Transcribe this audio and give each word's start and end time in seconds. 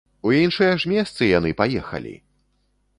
У 0.29 0.31
іншыя 0.37 0.71
ж 0.83 0.93
месцы 0.95 1.29
яны 1.37 1.55
паехалі! 1.63 2.19